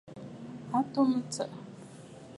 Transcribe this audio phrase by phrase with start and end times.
[0.77, 1.57] A tum ɨtsə̀ʼə̀.